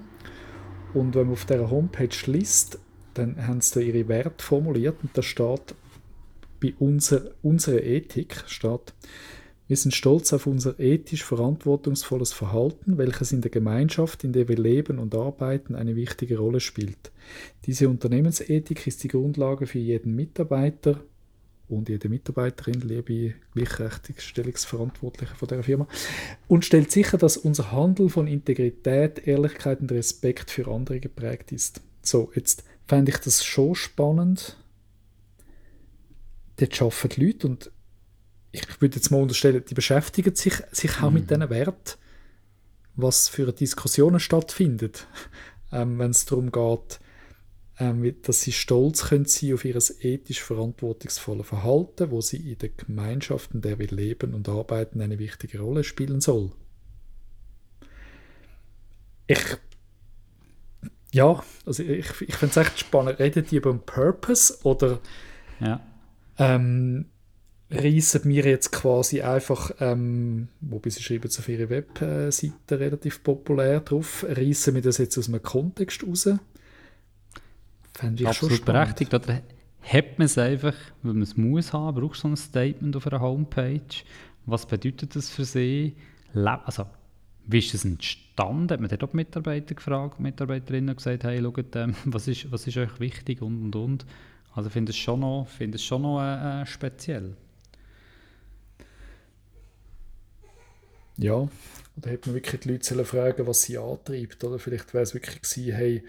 [0.93, 2.79] Und wenn man auf dieser Homepage liest,
[3.13, 5.75] dann haben sie da ihre Werte formuliert und da steht
[6.61, 8.93] bei unser, unserer Ethik steht,
[9.69, 14.57] wir sind stolz auf unser ethisch verantwortungsvolles Verhalten, welches in der Gemeinschaft, in der wir
[14.57, 17.11] leben und arbeiten, eine wichtige Rolle spielt.
[17.67, 20.99] Diese Unternehmensethik ist die Grundlage für jeden Mitarbeiter
[21.67, 25.87] und jede Mitarbeiterin, liebe Gleichberechtigungsverantwortliche von der Firma,
[26.47, 31.81] und stellt sicher, dass unser Handel von Integrität, Ehrlichkeit und Respekt für andere geprägt ist.
[32.01, 34.57] So, jetzt fände ich das schon spannend.
[36.57, 37.71] Dort arbeiten die Leute und
[38.51, 41.13] ich würde jetzt mal unterstellen, die beschäftigen sich, sich auch mhm.
[41.13, 41.99] mit diesen Werten,
[42.95, 45.05] was für Diskussionen stattfindet,
[45.71, 46.99] ähm, wenn es darum geht,
[47.77, 52.69] ähm, dass sie stolz können sein auf ihr ethisch verantwortungsvolles Verhalten, wo sie in der
[52.69, 56.51] Gemeinschaft, in der wir leben und arbeiten, eine wichtige Rolle spielen soll.
[59.27, 59.59] Ich
[61.11, 63.19] ja, also ich, ich finde es echt spannend.
[63.19, 64.99] Reden die über einen Purpose oder
[65.59, 65.81] ja.
[66.37, 67.05] ähm,
[67.71, 74.25] reissen wir jetzt quasi einfach, ähm, wobei sie schreiben auf ihrer Webseite relativ populär drauf,
[74.27, 76.29] reissen wir das jetzt aus einem Kontext raus?
[77.93, 79.13] Fände ich Absolut schon berechtigt.
[79.13, 79.41] Oder
[79.81, 83.07] hat man es einfach, weil man es muss haben, brauchst du so ein Statement auf
[83.07, 84.03] einer Homepage.
[84.45, 85.95] Was bedeutet das für sie?
[86.33, 86.85] Also,
[87.51, 88.69] wie ist das entstanden?
[88.69, 92.77] Hat man dort auch Mitarbeiter gefragt, Mitarbeiterinnen gesagt, hey, schaut, ähm, was, ist, was ist
[92.77, 94.05] euch wichtig und und und.
[94.53, 97.35] Also ich finde es schon noch, schon noch äh, äh, speziell.
[101.17, 101.47] Ja,
[101.95, 104.43] da hätte man wirklich die Leute fragen was sie antreibt.
[104.43, 106.03] Oder vielleicht wäre es wirklich gewesen, hey,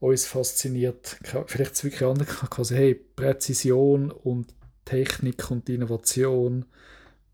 [0.00, 6.64] uns fasziniert, vielleicht ist es wirklich anders, quasi, hey, Präzision und Technik und Innovation,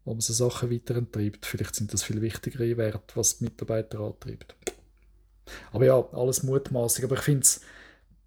[0.06, 1.44] wo man so Sachen weiterentreibt.
[1.44, 4.54] Vielleicht sind das viel wichtigere Werte, was die Mitarbeiter antreibt.
[5.72, 7.04] Aber ja, alles mutmaßig.
[7.04, 7.60] Aber ich finde es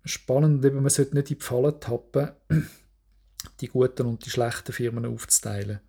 [0.03, 2.31] spannend, man sollte nicht in die Falle tappen,
[3.61, 5.79] die guten und die schlechten Firmen aufzuteilen.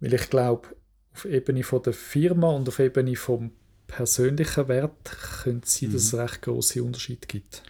[0.00, 0.68] Weil ich glaube,
[1.14, 3.52] auf Ebene von der Firma und auf Ebene vom
[3.86, 6.20] persönlichen Wert könnte es sein, dass es mhm.
[6.20, 7.62] recht große Unterschiede gibt.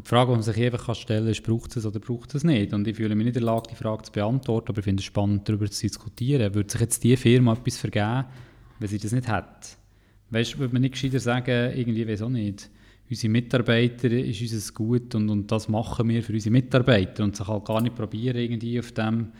[0.00, 2.72] Die Frage, die man sich einfach stellen kann, ist, braucht es oder braucht es nicht?
[2.72, 5.00] Und ich fühle mich nicht in der Lage, die Frage zu beantworten, aber ich finde
[5.00, 6.54] es spannend, darüber zu diskutieren.
[6.54, 8.24] Würde sich jetzt diese Firma etwas vergeben,
[8.78, 9.76] wenn sie das nicht hat?
[10.30, 12.70] Weißt du, würde man nicht gescheiter sagen, irgendwie, auch nicht,
[13.10, 17.46] unsere Mitarbeiter ist unser Gut und, und das machen wir für unsere Mitarbeiter und sich
[17.46, 19.32] halt gar nicht probieren, irgendwie auf dem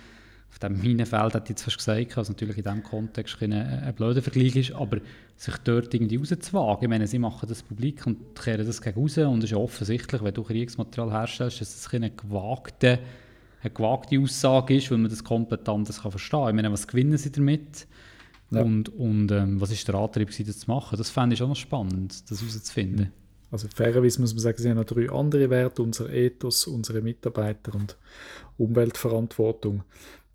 [0.53, 3.95] auf dem Minenfeld, hat ich jetzt fast gesagt, was natürlich in diesem Kontext ein, ein
[3.95, 4.99] blöder Vergleich ist, aber
[5.35, 6.85] sich dort irgendwie rauszuwagen.
[6.85, 9.57] Ich meine, sie machen das publik und kehren das gegen raus und es ist ja
[9.57, 12.99] offensichtlich, wenn du Kriegsmaterial herstellst, dass es eine gewagte,
[13.63, 16.49] eine gewagte Aussage ist, weil man das komplett anders kann verstehen kann.
[16.51, 17.87] Ich meine, was gewinnen sie damit?
[18.51, 18.61] Ja.
[18.61, 20.99] Und, und ähm, was ist der Antrieb, das zu machen?
[20.99, 23.11] Das fände ich auch noch spannend, das herauszufinden.
[23.51, 27.75] Also fairerweise muss man sagen, sie haben noch drei andere Werte, unser Ethos, unsere Mitarbeiter
[27.75, 27.97] und
[28.59, 29.83] Umweltverantwortung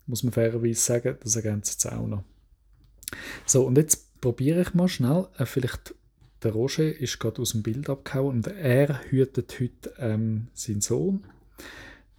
[0.08, 2.24] muss man fairerweise sagen, das ergänzt es auch noch.
[3.46, 5.94] So, und jetzt probiere ich mal schnell, äh, vielleicht
[6.42, 11.24] der Roger ist gerade aus dem Bild abgehauen und er hütet heute ähm, seinen Sohn.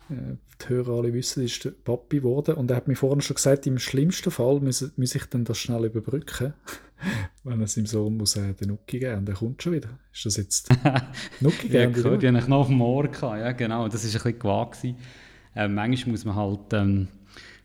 [0.10, 3.36] Äh, die Hörer alle wissen, ist der Papi geworden und er hat mir vorhin schon
[3.36, 6.54] gesagt, im schlimmsten Fall muss, muss ich dann das schnell überbrücken,
[7.46, 9.90] wenn er seinem Sohn muss äh, den Nuki geben und der kommt schon wieder.
[10.14, 10.70] Ist das jetzt
[11.40, 11.96] Nuki geben?
[11.96, 14.40] ja, gut, ich habe noch auf dem Ohr gehabt, ja genau, das war ein bisschen
[14.40, 14.84] gewagt.
[15.56, 16.74] Äh, manchmal muss man halt...
[16.74, 17.08] Ähm,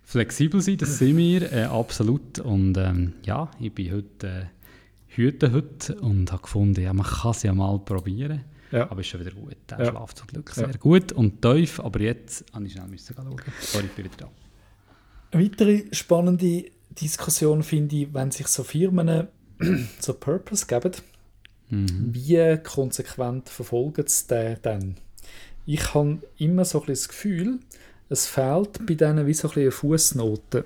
[0.04, 2.38] flexibel sein, das sind wir, äh, absolut.
[2.38, 4.44] Und ähm, ja, ich bin heute äh,
[5.08, 8.44] Hüte heute und habe gefunden, ja, man kann es ja mal probieren.
[8.70, 8.90] Ja.
[8.90, 9.56] Aber ist schon wieder gut.
[9.70, 9.90] Der ja.
[9.90, 10.76] schläft zum Glück sehr ja.
[10.76, 13.36] gut und tief, aber jetzt musste ich schnell müssen schauen.
[13.60, 14.30] Sorry, ich bin wieder da.
[15.30, 19.28] Eine weitere spannende Diskussion finde ich, wenn sich so Firmen
[20.00, 20.92] so Purpose geben,
[21.70, 22.08] mhm.
[22.12, 24.96] wie konsequent verfolgen sie den dann?
[25.66, 27.58] Ich habe immer so ein bisschen das Gefühl,
[28.08, 30.64] es fehlt bei denen wie so ein eine Fußnote.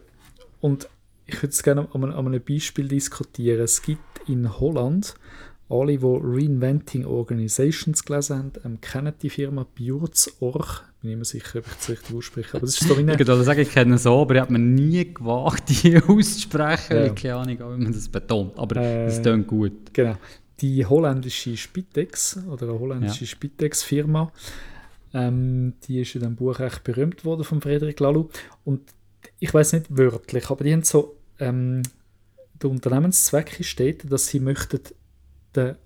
[0.61, 0.89] Und
[1.27, 3.61] ich würde es gerne an einem Beispiel diskutieren.
[3.61, 5.15] Es gibt in Holland,
[5.71, 10.85] alle, die Reinventing Organizations gelesen haben, ähm, kennen die Firma Bjurz.org.
[10.97, 12.57] Ich bin nicht mehr sicher, ob ich das richtig ausspreche.
[12.57, 13.13] Aber das ist so wie eine...
[13.19, 16.97] Ich würde sagen, ich kenne es so, aber ich habe mir nie gewagt, die auszusprechen.
[16.97, 17.09] Ja.
[17.11, 18.59] Keine Ahnung, wie man das betont.
[18.59, 19.93] Aber es äh, klingt gut.
[19.93, 20.17] Genau.
[20.61, 23.31] Die holländische Spitex oder eine holländische ja.
[23.31, 24.33] Spitex-Firma
[25.15, 28.31] ähm, die ist in dem Buch recht berühmt worden von Frederik Laloux.
[28.65, 28.93] Und
[29.39, 31.83] ich weiß nicht wörtlich, aber die haben so, ähm,
[32.61, 34.81] der Unternehmenszweck steht, dass sie möchten
[35.55, 35.77] den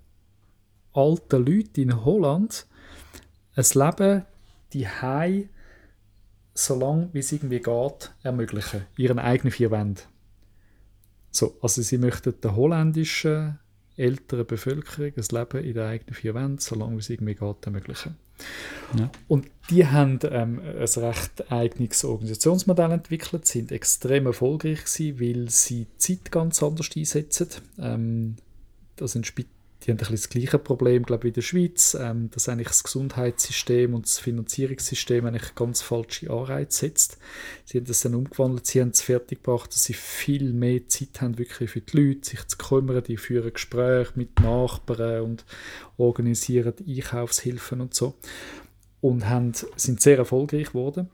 [0.93, 2.65] alten Leuten in Holland
[3.55, 4.25] ein Leben
[4.73, 5.49] die Hai
[6.55, 10.03] so lange wie es irgendwie geht ermöglichen, ihren eigenen vier Wänden.
[11.31, 13.59] So, also sie möchten den holländischen
[13.97, 17.65] älteren Bevölkerung ein Leben in den eigenen vier Wänden, so lange wie es irgendwie geht,
[17.65, 18.17] ermöglichen.
[18.97, 19.11] Ja.
[19.27, 25.85] Und die haben ähm, ein recht eigenes Organisationsmodell entwickelt, sind extrem erfolgreich gewesen, weil sie
[25.85, 27.47] die Zeit ganz anders einsetzen.
[27.79, 28.35] Ähm,
[28.95, 29.27] das sind
[29.83, 32.47] die haben ein bisschen das gleiche Problem, glaube ich, wie in der Schweiz, ähm, dass
[32.47, 37.17] eigentlich das Gesundheitssystem und das Finanzierungssystem eigentlich ganz falsche Anreize setzt.
[37.65, 41.37] Sie haben das dann umgewandelt, sie haben es fertiggebracht, dass sie viel mehr Zeit haben
[41.37, 45.45] wirklich für die Leute, sich zu kümmern, die führen Gespräche mit Nachbarn und
[45.97, 48.15] organisieren Einkaufshilfen und so
[49.01, 51.09] und haben, sind sehr erfolgreich geworden.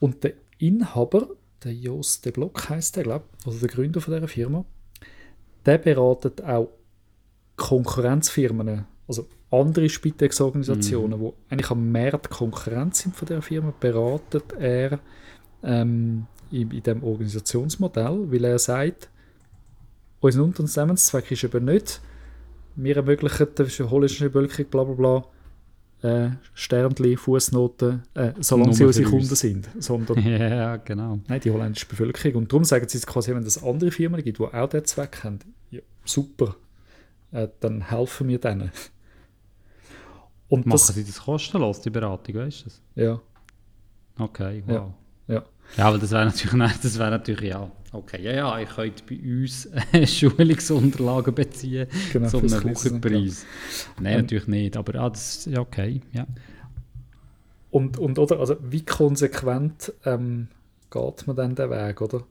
[0.00, 1.28] Und der Inhaber,
[1.62, 4.64] der Jos de Block heißt der, glaube also der Gründer von dieser Firma,
[5.64, 6.70] der beratet auch
[7.56, 11.24] Konkurrenzfirmen, also andere Spitex-Organisationen, mhm.
[11.24, 14.98] die eigentlich am Markt Konkurrenz sind von der Firma, beratet er
[15.62, 19.10] ähm, in, in dem Organisationsmodell, weil er sagt,
[20.20, 22.00] unser Unternehmenszweck ist eben nicht,
[22.76, 25.24] wir ermöglichen der holländischen Bevölkerung bla bla bla
[26.02, 29.68] äh, Sternchen, Fußnoten, äh, solange sie unsere Kunden sind.
[29.78, 31.20] Sondern, ja, genau.
[31.28, 32.42] Nein, die holländische Bevölkerung.
[32.42, 35.38] Und darum sagen sie quasi, wenn es andere Firmen gibt, die auch diesen Zweck haben,
[35.70, 36.56] ja, super,
[37.32, 38.70] äh, dann helfen wir denen.
[40.48, 42.82] Und Machen das, sie das kostenlos, die Beratung, weißt du das?
[42.94, 43.20] Ja.
[44.18, 44.92] Okay, wow.
[45.26, 45.34] Ja.
[45.34, 45.44] Ja.
[45.76, 49.02] Ja, aber das wäre natürlich, nein, das wäre natürlich, ja, okay, ja, ja, ich könnte
[49.08, 53.46] bei uns äh, Schulungsunterlagen beziehen Genau, zu einem Wochenpreis.
[53.98, 56.26] Nein, Ähm, natürlich nicht, aber ah, das ist ja okay, ja.
[57.70, 60.48] Und, und oder, also wie konsequent ähm,
[60.90, 62.24] geht man dann den Weg, oder?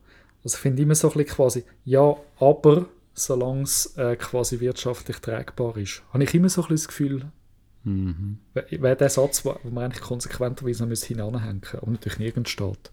[0.44, 5.18] Also ich finde immer so ein bisschen quasi, ja, aber solange es äh, quasi wirtschaftlich
[5.18, 7.32] tragbar ist, habe ich immer so ein bisschen das Gefühl,
[7.84, 8.38] Mhm.
[8.54, 12.92] wäre der Satz, wo wo man eigentlich konsequenterweise noch hinanhängen müsste, aber natürlich nirgends steht.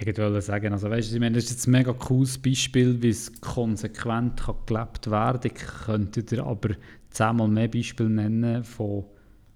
[0.00, 3.00] Ich wollte sagen, also weißt du, ich meine, das ist jetzt ein mega cooles Beispiel,
[3.00, 6.70] wie es konsequent kann gelebt werden Ich könnte dir aber
[7.10, 9.04] zehnmal mehr Beispiele nennen von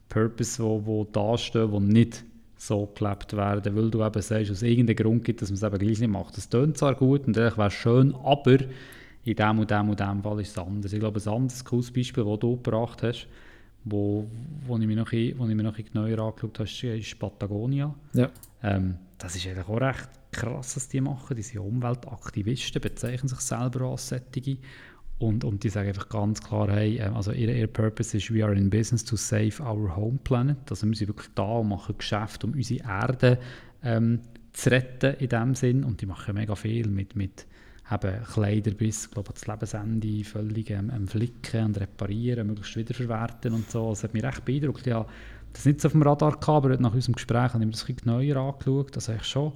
[0.08, 2.24] Purpose, wo, wo da stehen, wo nicht
[2.56, 5.78] so gelebt werden, weil du eben sagst, aus irgendeinem Grund gibt, dass man es eben
[5.78, 6.36] gleich nicht macht.
[6.36, 8.58] Das tönt zwar gut und eigentlich wäre schön, aber
[9.24, 10.92] in dem und dem und dem Fall ist es anders.
[10.92, 13.26] Ich glaube, ein anderes cooles Beispiel, das du gebracht hast,
[13.84, 14.26] wo,
[14.66, 17.18] wo, ich mir noch, ein- wo ich mir noch ein bisschen genauer angeschaut habe, ist
[17.18, 17.94] Patagonia.
[18.12, 18.30] Ja.
[18.62, 21.36] Ähm, das ist eigentlich auch recht krass, was die machen.
[21.36, 24.58] Die sind Umweltaktivisten, bezeichnen sich selber als solche.
[25.18, 28.44] Und, und die sagen einfach ganz klar, hey, ähm, also ihr, ihr Purpose ist, we
[28.44, 30.58] are in business to save our home planet.
[30.70, 33.38] Also wir sind wirklich da und machen Geschäfte, um unsere Erde
[33.84, 34.20] ähm,
[34.52, 35.84] zu retten in dem Sinn.
[35.84, 37.46] Und die machen mega viel mit, mit
[37.90, 43.52] eben Kleider bis, glaube ich, das Lebensende völlig ähm, ähm, flicken und reparieren, möglichst wiederverwerten
[43.52, 43.90] und so.
[43.90, 44.86] Das hat mich recht beeindruckt.
[44.86, 45.06] Ja,
[45.52, 47.82] das nicht so auf dem Radar gehabt, aber nach unserem Gespräch habe ich mir das
[47.82, 48.96] ein bisschen genauer angeschaut.
[48.96, 49.52] Also eigentlich schon,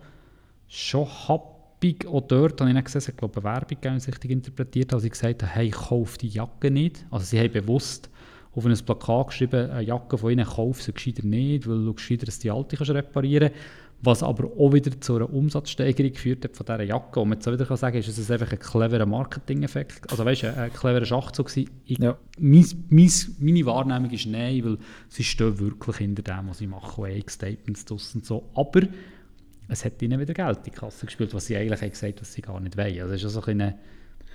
[0.68, 2.06] schon happig.
[2.06, 5.04] Auch dort habe ich nicht gesehen, es ich, Werbung gegeben, ich richtig interpretiert habe, als
[5.04, 7.06] ich gesagt habe, hey, kauf die Jacke nicht.
[7.10, 8.10] Also sie haben bewusst
[8.54, 12.26] auf ein Plakat geschrieben, eine Jacke von ihnen kauf sie gescheiter nicht, weil du gescheiter
[12.42, 13.50] die alte kannst reparieren
[14.02, 17.18] was aber auch wieder zu einer Umsatzsteigerung geführt hat von dieser Jacke.
[17.18, 20.24] Und man jetzt auch wieder kann sagen ist, dass es einfach ein cleverer Marketing-Effekt, also
[20.24, 21.70] weißt du, ein cleverer Schachzug gewesen.
[21.86, 22.16] Ich, Ja.
[22.38, 24.78] mein, mein, meine Wahrnehmung ist nein, weil
[25.08, 28.48] sie stehen wirklich hinter dem, was sie machen, und haben Statements draus und so.
[28.54, 28.82] Aber
[29.68, 32.32] es hat ihnen wieder Geld in die Kasse gespielt, was sie eigentlich haben gesagt was
[32.32, 33.00] sie gar nicht wollen.
[33.00, 33.78] Also das ist also eine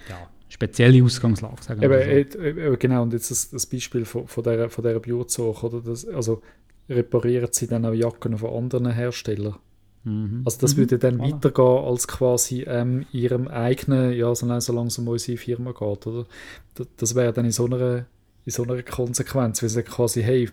[0.10, 2.78] ja, spezielle Ausgangslage, sagen wir Eben, so.
[2.78, 5.82] genau, und jetzt das, das Beispiel von, von dieser, von dieser Biozoch, oder?
[5.82, 6.42] Das, also
[6.90, 9.56] reparieren sie dann auch Jacken von anderen Herstellern.
[10.04, 10.42] Mhm.
[10.46, 11.36] Also das würde dann Voilà.
[11.36, 16.08] weitergehen als quasi ähm, ihrem eigenen, ja, so lange, solange es um unsere Firma geht,
[16.08, 16.26] oder?
[16.74, 18.06] Das, das wäre dann in so einer,
[18.46, 20.50] in so einer Konsequenz, weil sie sagen quasi, hey,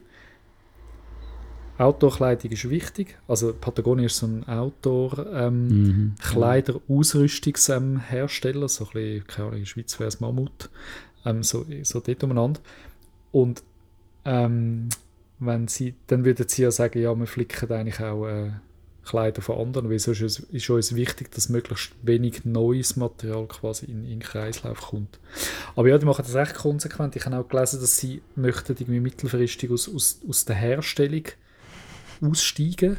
[1.78, 6.14] Outdoor-Kleidung ist wichtig, also Patagonia ist so ein Outdoor- ähm, Mhm.
[6.20, 10.70] Kleider-Ausrüstungshersteller, so ein bisschen, keine Ahnung, in der Schweiz wäre es Mammut,
[11.24, 12.60] ähm, so, so dort umeinander.
[13.32, 13.62] Und
[14.24, 14.88] ähm,
[15.40, 18.51] wenn sie, dann würden sie ja sagen, ja, wir flicken eigentlich auch äh,
[19.05, 23.87] Kleider von anderen, weil sonst ist, ist uns wichtig, dass möglichst wenig neues Material quasi
[23.87, 25.18] in, in den Kreislauf kommt.
[25.77, 27.16] Aber ja, die machen das recht konsequent.
[27.16, 31.24] Ich habe auch gelesen, dass sie möchten irgendwie mittelfristig aus, aus, aus der Herstellung
[32.20, 32.96] aussteigen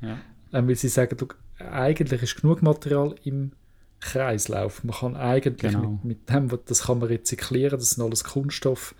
[0.00, 0.18] Ja.
[0.52, 1.26] ähm, weil sie sagen, du,
[1.58, 3.52] eigentlich ist genug Material im
[4.00, 4.84] Kreislauf.
[4.84, 5.98] Man kann eigentlich Genau.
[6.02, 8.94] mit, mit dem, das kann man rezyklieren, das sind alles Kunststoff,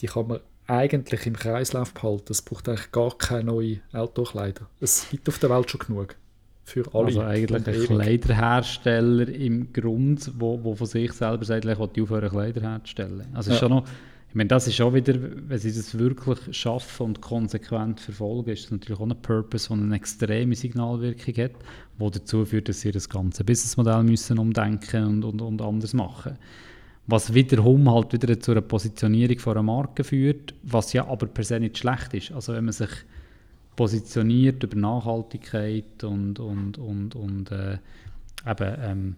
[0.00, 2.26] die kann man eigentlich im Kreislauf behalten.
[2.30, 4.68] Es braucht eigentlich gar keine neuen Outdoor-Kleider.
[4.80, 6.16] Es gibt auf der Welt schon genug.
[6.62, 7.06] Für alle.
[7.06, 7.86] Also eigentlich ein.
[7.86, 13.26] Kleiderhersteller im Grund, wo, wo von sich selber sagt, ich will aufhören Kleider herzustellen.
[13.34, 13.54] Also Ja.
[13.56, 13.84] ist schon noch,
[14.28, 18.64] ich meine, das ist schon wieder, wenn sie das wirklich schaffen und konsequent verfolgen, ist
[18.64, 21.52] das natürlich auch ein Purpose, der eine extreme Signalwirkung hat,
[21.98, 26.38] die dazu führt, dass sie das ganze Businessmodell müssen umdenken und, und, und anders machen.
[27.06, 31.44] Was wiederum halt wieder zu einer Positionierung von einer Marke führt, was ja aber per
[31.44, 32.32] se nicht schlecht ist.
[32.32, 32.90] Also wenn man sich
[33.74, 37.78] positioniert über Nachhaltigkeit und, und, und, und äh,
[38.46, 39.16] eben, ähm,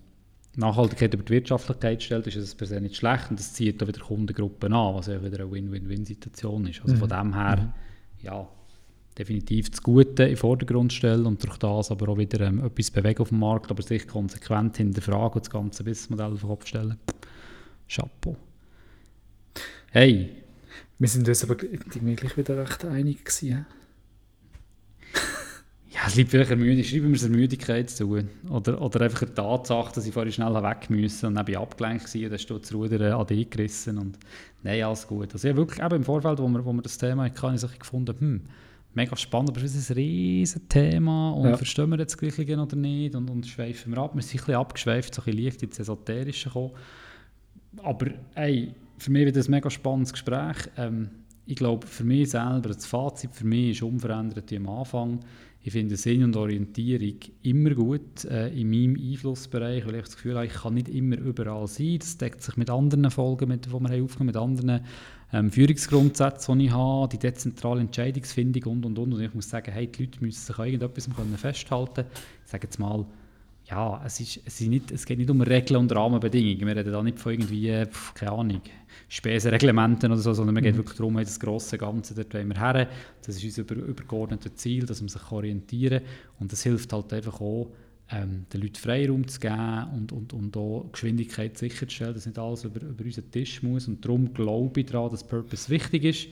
[0.56, 3.88] Nachhaltigkeit über die Wirtschaftlichkeit stellt, ist es per se nicht schlecht und das zieht auch
[3.88, 6.82] wieder Kundengruppen an, was ja wieder eine Win-Win-Win-Situation ist.
[6.82, 7.72] Also von dem her,
[8.22, 8.46] ja,
[9.18, 12.90] definitiv das Gute in den Vordergrund stellen und durch das aber auch wieder ähm, etwas
[12.90, 16.66] bewegen auf dem Markt, aber sich konsequent hinterfragen und das ganze Businessmodell auf den Kopf
[16.66, 16.98] stellen.
[17.92, 18.36] Chapeau.
[19.90, 20.30] Hey,
[20.98, 23.66] Wir sind uns aber gleich wieder recht einig gewesen.
[25.94, 26.86] Ja, es liegt vielleicht der Müdigkeit.
[26.90, 28.18] Schreiben wir es der Müdigkeit zu.
[28.48, 31.60] Oder, oder einfach eine Tatsache, dass ich vorhin schnell weg musste und dann bin ich
[31.60, 33.98] abgelenkt war und dann steht das Ruder an dich gerissen.
[33.98, 34.18] Und
[34.62, 35.34] nein, alles gut.
[35.34, 37.78] Also ja, wirklich eben im Vorfeld, wo wir, wo wir das Thema hatten, habe ich
[37.78, 38.40] gefunden, hm,
[38.94, 41.56] mega spannend, aber es ist ein riesen Thema und Ja.
[41.58, 44.14] verstehen wir jetzt das Gleiche oder nicht und, und schweifen wir ab.
[44.14, 46.70] Wir sind ein bisschen abgeschweift, so ein bisschen leicht ins Esoterische gekommen.
[47.78, 50.56] Aber ey, für mich wird das ein mega spannendes Gespräch.
[50.76, 51.10] Ähm,
[51.46, 55.20] ich glaube, für mich selber, das Fazit für mich ist unverändert wie am Anfang.
[55.64, 60.34] Ich finde Sinn und Orientierung immer gut äh, in meinem Einflussbereich, weil ich das Gefühl
[60.34, 61.98] habe, ich kann nicht immer überall sein.
[62.00, 64.80] Das deckt sich mit anderen Folgen, mit, die wir haben aufgenommen mit anderen
[65.32, 69.14] ähm, Führungsgrundsätze, die ich habe, die dezentrale Entscheidungsfindung und, und, und.
[69.14, 72.06] Und ich muss sagen, hey, die Leute müssen sich an irgendetwas festhalten
[72.44, 73.06] Ich sage jetzt mal,
[73.72, 76.66] ja, es, ist, es, ist nicht, es geht nicht um Regeln und Rahmenbedingungen.
[76.66, 78.60] Wir reden da nicht von irgendwie, keine Ahnung,
[79.08, 80.78] Spesenreglementen oder so, sondern es geht mhm.
[80.78, 82.86] wirklich darum, das grosse Ganze, dort wollen wir her.
[83.24, 86.08] Das ist unser übergeordnetes Ziel, dass man sich orientieren kann.
[86.40, 87.70] Und das hilft halt einfach auch,
[88.10, 92.64] ähm, den Leuten Freiraum zu geben und, und, und auch Geschwindigkeit sicherzustellen, dass nicht alles
[92.64, 93.88] über, über unseren Tisch muss.
[93.88, 96.28] Und darum glaube ich daran, dass Purpose wichtig ist.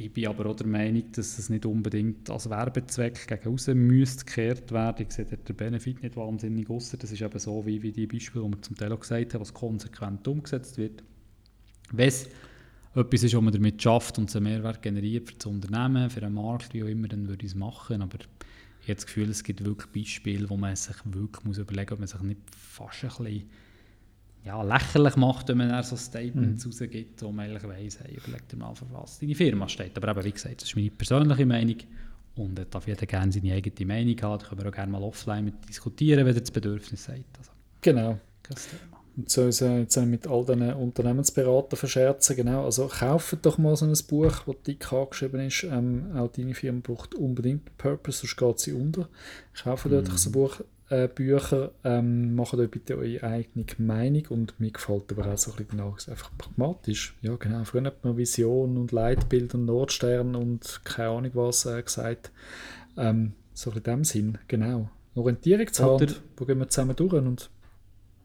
[0.00, 4.24] Ich bin aber auch der Meinung, dass es nicht unbedingt als Werbezweck gegen außen müsste
[4.24, 5.04] gekehrt werden.
[5.04, 6.96] Ich sehe den Benefit nicht wahnsinnig außer.
[6.96, 9.40] Das ist eben so wie, wie die Beispiele, die wir zum Teil auch gesagt haben,
[9.40, 11.02] was konsequent umgesetzt wird.
[11.90, 12.28] Wenn es
[12.94, 16.32] etwas ist, was man damit schafft und einen Mehrwert generiert für das Unternehmen, für den
[16.32, 18.00] Markt, wie auch immer, dann würde ich es machen.
[18.00, 21.98] Aber ich habe das Gefühl, es gibt wirklich Beispiele, wo man sich wirklich muss überlegen
[21.98, 23.50] muss, ob man sich nicht fast ein bisschen
[24.44, 26.70] ja, lächerlich macht, wenn man so Statements mhm.
[26.70, 29.96] rausgibt, wo man eigentlich weiss, hey, überleg dir mal, für was deine Firma steht.
[29.96, 31.76] Aber eben, wie gesagt, das ist meine persönliche Meinung
[32.36, 34.38] und da darf jeder gerne seine eigene Meinung haben.
[34.38, 37.16] Da können wir auch gerne mal offline mit diskutieren, wenn er das Bedürfnis hat.
[37.38, 38.18] Also, genau.
[38.42, 38.98] Thema.
[39.18, 43.84] Und so ist jetzt mit all diesen Unternehmensberatern verscherzen, genau, also kauft doch mal so
[43.84, 48.58] ein Buch, das dick angeschrieben ist, ähm, auch deine Firma braucht unbedingt Purpose, sonst geht
[48.60, 49.08] sie unter.
[49.60, 49.90] Kauft mhm.
[49.90, 54.70] dort so ein Buch, äh, Bücher, ähm, macht euch bitte eure eigene Meinung und mir
[54.70, 57.14] gefällt aber auch so ein bisschen genau einfach pragmatisch.
[57.22, 61.82] Ja genau, früher hat man Vision und Leitbild und Nordstern und keine Ahnung was äh,
[61.82, 62.30] gesagt.
[62.96, 64.90] Ähm, so in dem Sinn, genau.
[65.14, 67.50] Orientierung zu haben, wo gehen wir zusammen durch und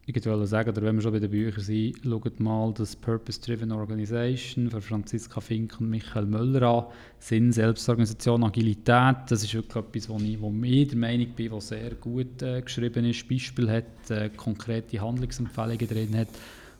[0.05, 3.71] ich wollte sagen, oder wenn wir schon bei den Büchern sind, schaut mal das Purpose-Driven
[3.71, 6.85] Organization von Franziska Fink und Michael Möller an.
[7.19, 11.69] Sinn, Selbstorganisation, Agilität, das ist wirklich etwas, wo ich, wo ich der Meinung bin, was
[11.69, 16.29] sehr gut äh, geschrieben ist, Beispiel hat, äh, konkrete Handlungsempfehlungen drin hat,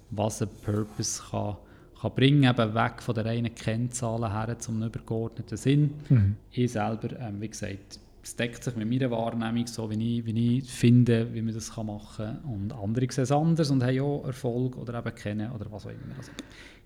[0.10, 1.56] was ein Purpose kann,
[2.02, 5.94] kann bringen, eben weg von den reinen Kennzahlen her zum übergeordneten Sinn.
[6.10, 6.36] Mhm.
[6.52, 10.58] Ich selber, ähm, wie gesagt, es deckt sich mit meiner Wahrnehmung, so wie ich, wie
[10.60, 12.40] ich finde, wie man das machen kann.
[12.46, 15.90] Und andere sehen es anders und haben auch Erfolg oder eben kennen oder was auch
[15.90, 16.16] immer.
[16.18, 16.32] Also,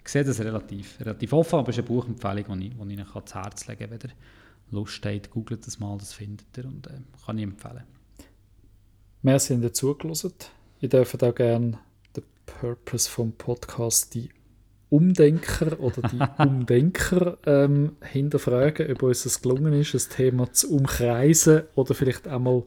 [0.04, 3.06] ich sehe das relativ, relativ offen, aber es ist eine Buchempfehlung, die ich, ich Ihnen
[3.08, 3.92] ans Herz legen kann.
[3.92, 4.16] Wenn ihr
[4.72, 7.84] Lust habt, googelt das mal, das findet ihr und äh, kann ich empfehlen.
[9.22, 10.34] Merci, dass ihr zugelassen.
[10.80, 11.78] Ihr dürft auch gerne
[12.16, 14.30] den Purpose vom Podcast die
[14.90, 21.64] Umdenker oder die Umdenker ähm, hinterfragen, ob uns es gelungen ist, das Thema zu umkreisen
[21.76, 22.64] oder vielleicht einmal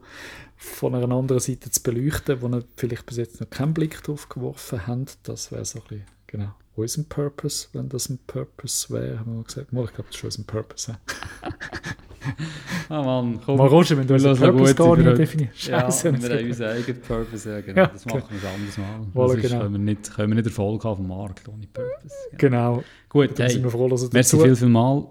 [0.56, 4.28] von einer anderen Seite zu beleuchten, wo wir vielleicht bis jetzt noch keinen Blick drauf
[4.28, 5.06] geworfen haben.
[5.22, 9.44] Das wäre so ein bisschen, genau, unser Purpose, wenn das ein Purpose wäre, haben wir
[9.44, 9.72] gesagt.
[9.72, 10.98] Mal, ich glaube, das ist unser Purpose.
[12.88, 13.56] Ah Mann, komm.
[13.56, 15.60] Mal Roger, wenn du unseren Purpose gar nicht definierst.
[15.60, 17.82] Scheiße, ja, wir haben unseren eigenen Purpose, ja, genau.
[17.82, 19.06] Ja, das machen wir ein anderes Mal.
[19.14, 19.60] Voilà, genau.
[19.60, 22.14] können, wir nicht, können wir nicht Erfolg haben Markt ohne Purpose.
[22.36, 22.76] Genau.
[22.76, 22.84] genau.
[23.08, 25.06] Gut, hey, sind wir froh, dass merci viel, viel mal.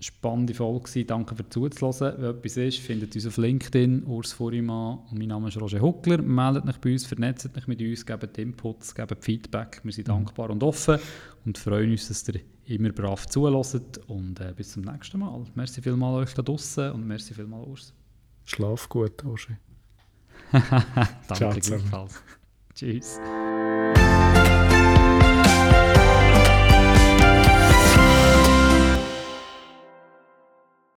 [0.00, 1.06] Spannende Folge gewesen.
[1.06, 2.14] Danke für zuzuhören.
[2.18, 6.20] Wenn etwas ist, findet uns auf LinkedIn, Urs Furimann und mein Name ist Roger Huckler.
[6.20, 9.80] Meldet euch bei uns, vernetzt euch mit uns, gebt Inputs, gebt Feedback.
[9.84, 10.12] Wir sind mhm.
[10.12, 10.98] dankbar und offen
[11.46, 15.44] und freuen uns, dass ihr immer brav zulässt und äh, bis zum nächsten Mal.
[15.54, 17.94] Merci vielmals euch da draußen und merci vielmals Urs.
[18.44, 19.56] Schlaf gut, Oschi.
[21.28, 22.22] Danke gleichfalls.
[22.74, 23.18] Tschüss.